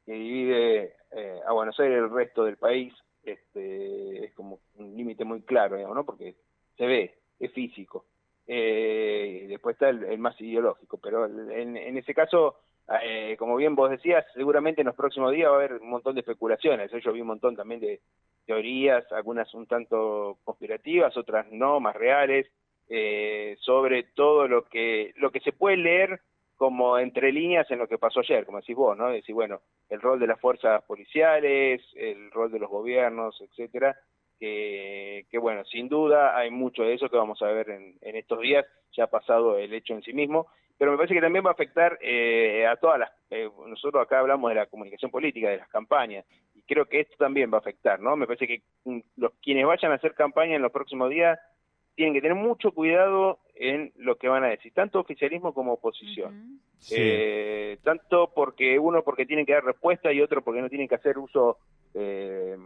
que 0.05 0.13
divide 0.13 0.96
eh, 1.12 1.39
a 1.46 1.51
Buenos 1.53 1.79
Aires 1.79 2.01
del 2.01 2.12
resto 2.12 2.46
del 2.46 2.58
país, 2.58 2.93
este, 3.24 4.25
es 4.25 4.34
como 4.34 4.60
un 4.75 4.96
límite 4.96 5.25
muy 5.25 5.41
claro, 5.41 5.75
digamos, 5.75 5.96
¿no? 5.96 6.05
Porque 6.05 6.36
se 6.77 6.86
ve, 6.86 7.15
es 7.39 7.51
físico. 7.51 8.05
Eh, 8.48 9.46
después 9.48 9.75
está 9.75 9.89
el, 9.89 10.03
el, 10.05 10.17
más 10.17 10.39
ideológico, 10.41 10.98
pero 10.98 11.25
en, 11.25 11.77
en 11.77 11.98
ese 11.98 12.15
caso, 12.15 12.55
eh, 13.03 13.36
como 13.38 13.55
bien 13.55 13.75
vos 13.75 13.91
decías, 13.91 14.25
seguramente 14.34 14.81
en 14.81 14.88
los 14.88 14.96
próximos 14.96 15.31
días 15.31 15.50
va 15.50 15.53
a 15.53 15.58
haber 15.58 15.74
un 15.74 15.89
montón 15.89 16.15
de 16.15 16.22
especulaciones. 16.22 16.89
Yo 17.03 17.13
vi 17.13 17.22
un 17.22 17.27
montón 17.27 17.55
también 17.55 17.81
de 17.81 18.01
teorías, 18.48 19.05
algunas 19.12 19.53
un 19.53 19.67
tanto 19.67 20.39
conspirativas, 20.43 21.15
otras 21.15 21.51
no, 21.51 21.79
más 21.79 21.96
reales, 21.96 22.48
eh, 22.89 23.55
sobre 23.60 24.01
todo 24.15 24.48
lo 24.48 24.65
que 24.65 25.13
lo 25.17 25.31
que 25.31 25.41
se 25.41 25.51
puede 25.51 25.77
leer 25.77 26.22
como 26.60 27.00
entre 27.00 27.32
líneas 27.32 27.72
en 27.72 27.80
lo 27.80 27.88
que 27.88 27.98
pasó 27.98 28.20
ayer, 28.20 28.46
como 28.46 28.60
decís 28.60 28.75
vos, 28.75 28.98
¿no? 28.98 29.08
Decir, 29.08 29.34
bueno, 29.34 29.62
el 29.89 30.01
rol 30.01 30.20
de 30.20 30.28
las 30.28 30.42
fuerzas 30.42 30.84
policiales, 30.84 31.82
el 31.96 32.30
rol 32.32 32.51
de 32.51 32.60
los 32.60 32.70
gobiernos, 32.70 33.39
etcétera, 33.39 33.96
que, 34.38 35.25
que 35.32 35.38
bueno, 35.38 35.63
sin 35.63 35.88
duda 35.88 36.38
hay 36.38 36.51
mucho 36.51 36.84
de 36.84 36.96
eso 36.96 37.10
que 37.10 37.16
vamos 37.16 37.42
a 37.42 37.46
ver 37.46 37.70
en, 37.70 37.96
en 38.01 38.18
estos 38.18 38.42
días, 38.42 38.66
ya 38.92 39.06
ha 39.06 39.08
pasado 39.08 39.58
el 39.58 39.74
hecho 39.74 39.94
en 39.94 40.01
sí 40.01 40.12
mismo, 40.12 40.48
pero 40.78 40.92
me 40.92 40.98
parece 40.98 41.13
que 41.13 41.22
también 41.22 41.46
va 41.46 41.51
a 41.51 41.54
afectar 41.54 41.98
eh, 42.01 42.68
a 42.68 42.75
todas 42.75 43.00
las, 43.00 43.12
eh, 43.30 43.50
nosotros 43.66 44.04
acá 44.04 44.20
hablamos 44.20 44.50
de 44.50 44.56
la 44.56 44.66
comunicación 44.66 45.12
política, 45.12 45.50
de 45.50 45.60
las 45.60 45.70
campañas, 45.70 46.25
y 46.54 46.62
creo 46.63 46.88
que 46.88 47.00
esto 47.00 47.16
también 47.18 47.50
va 47.50 47.60
a 47.60 47.62
afectar, 47.62 48.01
¿no? 48.01 48.18
Me 48.18 48.28
parece 48.28 48.48
que 48.48 48.63
mm, 48.84 49.00
los 49.16 49.32
quienes 49.42 49.66
vayan 49.66 49.94
a 49.94 49.96
hacer 49.96 50.13
campaña 50.13 50.58
en 50.58 50.62
los 50.62 50.74
próximos 50.74 51.10
días 51.10 51.39
tienen 51.96 52.13
que 52.13 52.22
tener 52.22 52.36
mucho 52.36 52.74
cuidado 52.74 53.39
en 53.60 53.92
lo 53.98 54.16
que 54.16 54.30
van 54.30 54.46
a 54.46 54.48
decir, 54.48 54.74
tanto 54.74 55.01
oficialismo 55.01 55.54
como 55.54 55.74
oposición. 55.74 56.34
Uh 56.34 56.38
-huh. 56.38 56.60
sí. 56.78 56.96
eh, 56.98 57.78
tanto 57.84 58.32
porque 58.34 58.80
uno 58.80 59.04
porque 59.04 59.25
tienen 59.25 59.46
que 59.46 59.51
dar 59.51 59.66
respuesta 59.66 60.13
y 60.13 60.22
otro 60.22 60.42
porque 60.42 60.62
no 60.62 60.70
tienen 60.70 60.88
que 60.88 60.96
hacer 60.96 61.18
uso, 61.18 61.58
eh, 61.94 62.58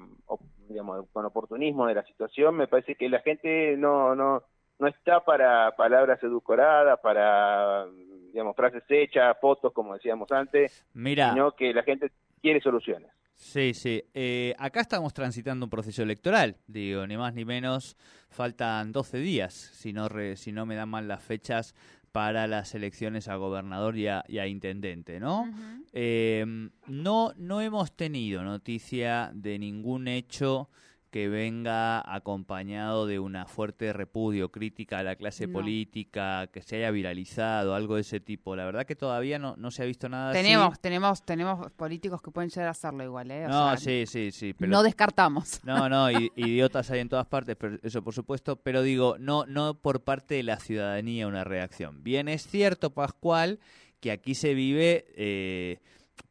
digamos, 0.70 1.08
con 1.12 1.26
oportunismo 1.26 1.88
de 1.88 1.96
la 1.96 2.04
situación. 2.04 2.56
Me 2.56 2.68
parece 2.68 2.94
que 2.94 3.10
la 3.10 3.22
gente 3.22 3.76
no, 3.76 4.16
no, 4.16 4.44
no 4.78 4.88
está 4.88 5.26
para 5.26 5.76
palabras 5.76 6.22
edulcoradas, 6.22 7.00
para, 7.00 7.88
digamos, 8.32 8.56
frases 8.56 8.84
hechas, 8.88 9.36
fotos, 9.42 9.74
como 9.74 9.96
decíamos 9.96 10.32
antes, 10.32 10.86
Mira. 10.94 11.32
sino 11.32 11.54
que 11.56 11.74
la 11.74 11.82
gente 11.82 12.12
quiere 12.40 12.62
soluciones. 12.62 13.10
Sí, 13.36 13.74
sí. 13.74 14.04
Eh, 14.14 14.56
acá 14.58 14.82
estamos 14.82 15.14
transitando 15.14 15.66
un 15.66 15.70
proceso 15.70 16.02
electoral, 16.04 16.58
digo, 16.68 17.06
ni 17.08 17.18
más 17.18 17.34
ni 17.34 17.46
menos. 17.46 17.98
Faltan 18.30 18.92
12 18.92 19.18
días, 19.20 19.54
si 19.54 19.94
no, 19.94 20.10
re, 20.10 20.38
si 20.38 20.52
no 20.52 20.66
me 20.66 20.76
dan 20.76 20.90
mal 20.90 21.08
las 21.08 21.22
fechas, 21.24 21.76
para 22.12 22.46
las 22.46 22.76
elecciones 22.76 23.28
a 23.28 23.36
gobernador 23.38 23.98
y 23.98 24.08
a, 24.08 24.24
y 24.28 24.38
a 24.38 24.46
intendente, 24.46 25.20
¿no? 25.20 25.42
Uh 25.42 25.48
-huh. 25.48 25.86
eh, 25.94 26.70
no? 26.88 27.34
No 27.38 27.60
hemos 27.60 27.92
tenido 27.96 28.44
noticia 28.44 29.32
de 29.34 29.58
ningún 29.58 30.08
hecho 30.08 30.70
que 31.14 31.30
venga 31.30 32.02
acompañado 32.12 33.06
de 33.06 33.20
una 33.20 33.46
fuerte 33.46 33.94
repudio, 33.94 34.50
crítica 34.52 34.98
a 34.98 35.04
la 35.04 35.16
clase 35.16 35.46
No. 35.46 35.54
política, 35.54 36.48
que 36.52 36.64
se 36.64 36.78
haya 36.78 36.90
viralizado, 36.90 37.76
algo 37.76 37.96
de 37.96 38.02
ese 38.02 38.20
tipo. 38.20 38.56
La 38.56 38.66
verdad 38.66 38.88
que 38.88 38.96
todavía 38.96 39.38
no, 39.38 39.54
no 39.58 39.70
se 39.70 39.84
ha 39.84 39.86
visto 39.86 40.10
nada 40.10 40.34
Tenemos, 40.34 40.72
así. 40.72 40.82
tenemos, 40.82 41.24
tenemos 41.24 41.72
políticos 41.74 42.20
que 42.20 42.32
pueden 42.32 42.50
llegar 42.50 42.66
a 42.70 42.72
hacerlo 42.72 43.04
igual, 43.04 43.30
¿eh? 43.30 43.46
O 43.46 43.50
No, 43.50 43.68
sea, 43.68 43.78
sí, 43.78 44.06
sí, 44.08 44.32
sí. 44.32 44.56
Pero... 44.56 44.72
No 44.72 44.82
descartamos. 44.82 45.60
No, 45.64 45.88
no, 45.88 46.10
idiotas 46.10 46.90
hay 46.90 47.02
en 47.02 47.10
todas 47.10 47.28
partes, 47.28 47.56
pero 47.60 47.78
eso 47.84 48.02
por 48.04 48.16
supuesto, 48.16 48.56
pero 48.56 48.82
digo, 48.82 49.18
no, 49.20 49.46
no 49.46 49.76
por 49.76 50.02
parte 50.04 50.34
de 50.34 50.42
la 50.44 50.58
ciudadanía 50.60 51.28
una 51.28 51.44
reacción. 51.44 52.04
Bien 52.04 52.28
es 52.28 52.48
cierto, 52.48 52.90
Pascual, 52.90 53.60
que 54.00 54.10
aquí 54.12 54.34
se 54.34 54.56
vive 54.56 55.06
eh, 55.16 55.78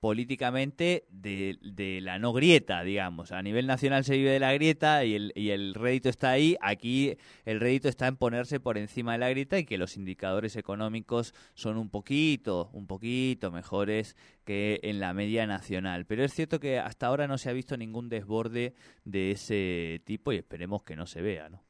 políticamente 0.01 1.05
de, 1.11 1.59
de 1.63 2.01
la 2.01 2.19
no 2.19 2.33
grieta, 2.33 2.83
digamos. 2.83 3.31
A 3.33 3.41
nivel 3.43 3.67
nacional 3.67 4.05
se 4.05 4.17
vive 4.17 4.31
de 4.31 4.41
la 4.41 4.53
grieta 4.53 5.05
y 5.05 5.15
el, 5.15 5.33
y 5.37 5.51
el 5.51 5.75
rédito 5.75 6.09
está 6.09 6.31
ahí. 6.31 6.57
Aquí 6.61 7.17
el 7.45 7.61
rédito 7.61 7.89
está 7.89 8.09
en 8.09 8.17
ponerse 8.17 8.59
por 8.61 8.79
encima 8.79 9.13
de 9.13 9.19
la 9.19 9.31
grieta 9.31 9.59
y 9.59 9.65
que 9.65 9.79
los 9.79 9.97
indicadores 9.97 10.57
económicos 10.57 11.35
son 11.55 11.77
un 11.79 11.89
poquito, 11.89 12.71
un 12.73 12.87
poquito 12.87 13.51
mejores 13.53 14.17
que 14.45 14.81
en 14.83 14.99
la 14.99 15.15
media 15.15 15.47
nacional. 15.47 16.05
Pero 16.07 16.25
es 16.25 16.33
cierto 16.33 16.59
que 16.59 16.79
hasta 16.79 17.07
ahora 17.07 17.29
no 17.29 17.39
se 17.39 17.51
ha 17.51 17.53
visto 17.53 17.77
ningún 17.77 18.09
desborde 18.09 18.75
de 19.05 19.31
ese 19.33 20.01
tipo 20.05 20.33
y 20.33 20.37
esperemos 20.39 20.83
que 20.83 20.97
no 20.97 21.07
se 21.07 21.23
vea, 21.23 21.49
¿no? 21.49 21.63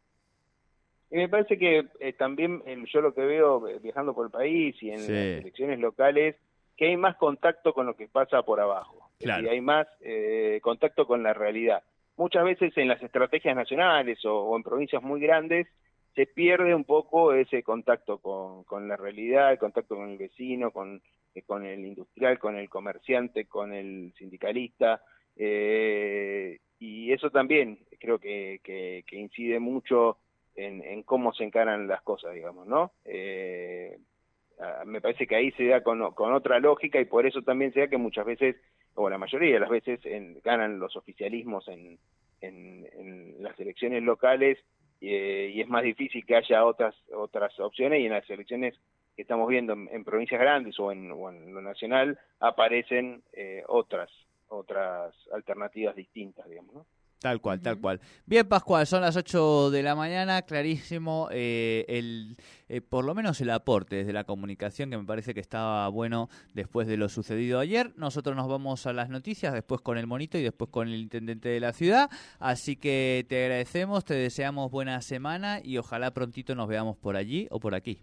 Y 1.11 1.17
me 1.17 1.29
parece 1.29 1.59
que 1.59 1.87
eh, 2.01 2.15
también 2.15 2.63
eh, 2.65 2.83
yo 2.91 3.03
lo 3.03 3.13
que 3.13 3.21
veo 3.21 3.69
eh, 3.69 3.79
viajando 3.83 4.15
por 4.15 4.25
el 4.25 4.33
país 4.33 4.75
y 4.83 4.89
en 4.91 4.99
Sí. 5.01 5.13
las 5.13 5.23
elecciones 5.43 5.79
locales, 5.79 6.37
que 6.83 6.89
hay 6.89 6.97
más 6.97 7.15
contacto 7.17 7.73
con 7.73 7.87
lo 7.87 7.95
que 7.95 8.09
pasa 8.09 8.43
por 8.43 8.59
abajo. 8.59 9.11
Claro. 9.21 9.43
decir, 9.43 9.53
hay 9.55 9.61
más 9.61 9.87
eh, 10.01 10.59
contacto 10.63 11.07
con 11.07 11.23
la 11.23 11.33
realidad. 11.33 11.85
Muchas 12.17 12.43
veces 12.45 12.77
en 12.77 12.89
las 12.89 13.01
estrategias 13.01 13.55
nacionales 13.55 14.25
o, 14.25 14.35
o 14.49 14.57
en 14.57 14.65
provincias 14.65 15.01
muy 15.01 15.21
grandes 15.21 15.69
se 16.17 16.27
pierde 16.27 16.75
un 16.75 16.83
poco 16.83 17.33
ese 17.35 17.63
contacto 17.63 18.19
con, 18.19 18.65
con 18.65 18.89
la 18.89 18.97
realidad, 18.97 19.53
el 19.53 19.59
contacto 19.59 19.95
con 19.95 20.11
el 20.11 20.19
vecino, 20.19 20.73
con, 20.73 21.01
eh, 21.37 21.43
con 21.43 21.65
el 21.65 21.87
industrial, 21.87 22.41
con 22.41 22.57
el 22.57 22.69
comerciante, 22.69 23.47
con 23.47 23.73
el 23.73 24.13
sindicalista. 24.19 25.03
eh, 25.37 26.59
y 26.81 27.13
eso 27.13 27.31
también 27.31 27.79
creo 28.01 28.19
que, 28.19 28.61
que- 28.65 29.05
que 29.07 29.17
incide 29.17 29.61
mucho 29.61 30.19
en, 30.57 30.83
en 30.83 31.05
cómo 31.05 31.33
se 31.33 31.45
encaran 31.45 31.87
las 31.87 32.03
cosas, 32.03 32.35
digamos, 32.35 32.67
¿no? 32.67 32.91
Eh, 33.05 33.99
me 34.87 35.01
parece 35.01 35.27
que 35.27 35.35
ahí 35.37 35.51
se 35.53 35.67
da 35.67 35.83
con, 35.83 36.13
con 36.13 36.33
otra 36.33 36.61
lógica 36.61 37.01
y 37.01 37.05
por 37.07 37.27
eso 37.27 37.43
también 37.43 37.73
se 37.73 37.81
da 37.81 37.89
que 37.89 37.97
muchas 37.97 38.25
veces, 38.27 38.57
o 38.95 39.09
la 39.11 39.19
mayoría 39.19 39.55
de 39.55 39.61
las 39.61 39.71
veces, 39.71 40.01
en- 40.05 40.41
ganan 40.45 40.79
los 40.79 40.95
oficialismos 40.97 41.67
en, 41.69 41.99
en, 42.41 42.87
en 42.93 43.43
las 43.43 43.59
elecciones 43.59 44.03
locales 44.03 44.59
eh, 45.01 45.51
y 45.55 45.61
es 45.61 45.69
más 45.69 45.83
difícil 45.83 46.25
que 46.25 46.37
haya 46.37 46.65
otras 46.65 46.95
otras 47.13 47.59
opciones 47.59 48.01
y 48.01 48.07
en 48.07 48.13
las 48.13 48.29
elecciones 48.31 48.79
que 49.17 49.23
estamos 49.23 49.49
viendo 49.49 49.73
en, 49.73 49.89
en 49.93 50.05
provincias 50.05 50.41
grandes 50.41 50.79
o 50.79 50.93
en, 50.93 51.11
o 51.11 51.29
en 51.29 51.53
lo 51.53 51.61
nacional 51.61 52.19
aparecen 52.41 53.23
eh, 53.33 53.65
otras 53.67 54.11
otras 54.49 55.15
alternativas 55.33 55.97
distintas, 55.97 56.49
digamos, 56.49 56.75
¿no? 56.75 56.87
Tal 57.23 57.41
cual, 57.41 57.61
tal 57.61 57.81
cual. 57.81 58.01
Bien, 58.27 58.49
Pascual, 58.49 58.85
son 58.85 59.01
las 59.01 59.17
8 59.17 59.71
de 59.71 59.85
la 59.85 59.95
mañana, 59.95 60.43
clarísimo, 60.43 61.29
eh, 61.31 61.85
el, 61.87 62.37
eh, 62.69 62.81
por 62.81 63.05
lo 63.05 63.15
menos 63.15 63.41
el 63.41 63.51
aporte 63.51 63.95
desde 63.95 64.13
la 64.13 64.25
comunicación, 64.25 64.91
que 64.91 64.99
me 64.99 65.05
parece 65.05 65.33
que 65.33 65.39
estaba 65.39 65.87
bueno 65.89 66.29
después 66.53 66.89
de 66.89 66.97
lo 66.97 67.09
sucedido 67.09 67.61
ayer. 67.61 67.93
Nosotros 67.97 68.35
nos 68.35 68.49
vamos 68.49 68.89
a 68.89 68.93
las 68.93 69.09
noticias, 69.09 69.55
después 69.55 69.81
con 69.81 69.99
el 69.99 70.09
monito 70.09 70.37
y 70.37 70.43
después 70.43 70.69
con 70.71 70.89
el 70.89 70.97
intendente 70.97 71.49
de 71.49 71.61
la 71.61 71.73
ciudad. 71.73 72.11
Así 72.41 72.75
que 72.75 73.25
te 73.29 73.45
agradecemos, 73.45 74.05
te 74.05 74.15
deseamos 74.15 74.73
buena 74.73 75.01
semana 75.01 75.61
y 75.63 75.79
ojalá 75.79 76.11
prontito 76.11 76.57
nos 76.57 76.67
veamos 76.67 76.97
por 76.97 77.15
allí 77.15 77.47
o 77.53 77.61
por 77.61 77.77
aquí. 77.77 78.01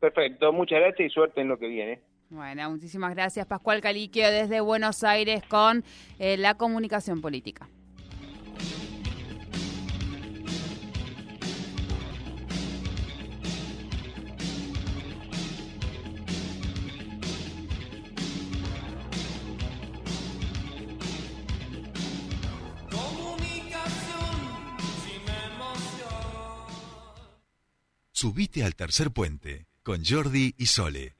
Perfecto, 0.00 0.54
muchas 0.54 0.80
gracias 0.80 1.10
y 1.10 1.12
suerte 1.12 1.42
en 1.42 1.48
lo 1.48 1.58
que 1.58 1.68
viene. 1.68 2.13
Bueno, 2.30 2.70
muchísimas 2.70 3.14
gracias, 3.14 3.46
Pascual 3.46 3.80
Caliquio, 3.80 4.30
desde 4.30 4.60
Buenos 4.60 5.04
Aires 5.04 5.42
con 5.48 5.84
eh, 6.18 6.36
la 6.36 6.54
comunicación 6.54 7.20
política. 7.20 7.68
Subite 28.24 28.64
al 28.64 28.74
tercer 28.74 29.10
puente 29.10 29.66
con 29.82 30.02
Jordi 30.02 30.54
y 30.56 30.66
Sole. 30.66 31.14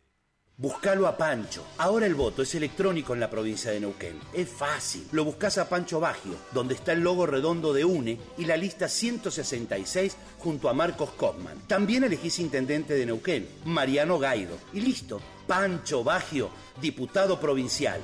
Buscalo 0.57 1.09
a 1.09 1.17
Pancho. 1.17 1.65
Ahora 1.79 2.07
el 2.07 2.15
voto 2.15 2.43
es 2.43 2.55
electrónico 2.55 3.13
en 3.13 3.19
la 3.19 3.29
provincia 3.29 3.73
de 3.73 3.81
Neuquén. 3.81 4.21
Es 4.33 4.49
fácil. 4.49 5.05
Lo 5.11 5.25
buscas 5.25 5.59
a 5.59 5.69
Pancho 5.69 5.99
Bagio, 5.99 6.37
donde 6.53 6.75
está 6.75 6.93
el 6.93 7.01
logo 7.01 7.27
redondo 7.27 7.73
de 7.73 7.85
UNE 7.85 8.21
y 8.39 8.45
la 8.45 8.57
lista 8.57 8.89
166 8.89 10.17
junto 10.39 10.69
a 10.69 10.73
Marcos 10.73 11.11
Kopman. 11.11 11.67
También 11.67 12.05
elegís 12.05 12.39
intendente 12.39 12.95
de 12.95 13.05
Neuquén, 13.05 13.49
Mariano 13.65 14.21
Gaido. 14.21 14.57
Y 14.73 14.81
listo. 14.81 15.21
Pancho 15.49 16.05
Bagio, 16.05 16.51
diputado 16.81 17.41
provincial. 17.41 18.01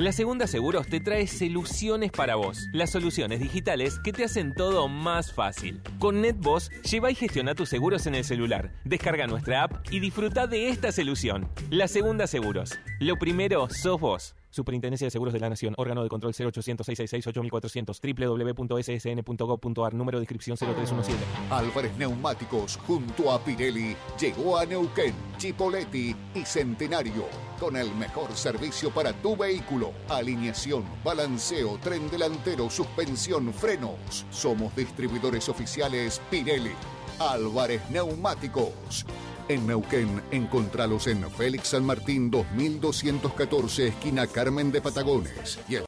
La 0.00 0.12
Segunda 0.12 0.46
Seguros 0.46 0.86
te 0.86 0.98
trae 0.98 1.26
soluciones 1.26 2.10
para 2.10 2.34
vos. 2.34 2.68
Las 2.72 2.88
soluciones 2.88 3.38
digitales 3.38 3.98
que 4.02 4.14
te 4.14 4.24
hacen 4.24 4.54
todo 4.54 4.88
más 4.88 5.30
fácil. 5.30 5.82
Con 5.98 6.22
NetBoss, 6.22 6.70
lleva 6.90 7.10
y 7.10 7.14
gestiona 7.14 7.54
tus 7.54 7.68
seguros 7.68 8.06
en 8.06 8.14
el 8.14 8.24
celular. 8.24 8.72
Descarga 8.84 9.26
nuestra 9.26 9.64
app 9.64 9.86
y 9.90 10.00
disfruta 10.00 10.46
de 10.46 10.70
esta 10.70 10.90
solución. 10.90 11.50
La 11.68 11.86
Segunda 11.86 12.26
Seguros. 12.26 12.78
Lo 12.98 13.18
primero 13.18 13.68
sos 13.68 14.00
vos. 14.00 14.34
Superintendencia 14.50 15.06
de 15.06 15.10
Seguros 15.10 15.32
de 15.32 15.40
la 15.40 15.48
Nación, 15.48 15.74
órgano 15.76 16.02
de 16.02 16.08
control 16.08 16.34
0800 16.34 16.84
666 16.84 17.26
8400 17.26 18.00
www.ssn.gov.ar, 18.00 19.94
número 19.94 20.18
de 20.18 20.24
inscripción 20.24 20.56
0317. 20.56 21.18
Álvarez 21.50 21.96
Neumáticos 21.96 22.76
junto 22.86 23.32
a 23.32 23.42
Pirelli 23.42 23.96
llegó 24.18 24.58
a 24.58 24.66
Neuquén, 24.66 25.14
Chipoletti 25.38 26.14
y 26.34 26.44
Centenario 26.44 27.24
con 27.60 27.76
el 27.76 27.94
mejor 27.94 28.34
servicio 28.34 28.90
para 28.90 29.12
tu 29.12 29.36
vehículo. 29.36 29.92
Alineación, 30.08 30.84
balanceo, 31.04 31.78
tren 31.78 32.10
delantero, 32.10 32.70
suspensión, 32.70 33.52
frenos. 33.52 34.24
Somos 34.30 34.74
distribuidores 34.74 35.48
oficiales 35.48 36.20
Pirelli. 36.30 36.72
Álvarez 37.18 37.82
Neumáticos. 37.90 39.04
En 39.50 39.66
Neuquén, 39.66 40.22
encontralos 40.30 41.08
en 41.08 41.28
Félix 41.28 41.70
San 41.70 41.84
Martín 41.84 42.30
2214, 42.30 43.88
esquina 43.88 44.28
Carmen 44.28 44.70
de 44.70 44.80
Patagones. 44.80 45.58
Y 45.68 45.74
el 45.74 45.78